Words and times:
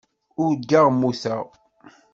Urgaɣ 0.43 0.85
mmuteɣ. 0.91 1.45